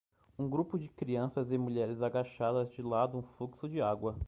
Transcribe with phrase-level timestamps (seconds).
[0.35, 4.15] Um grupo de crianças e mulheres agachadas de lado um fluxo de água.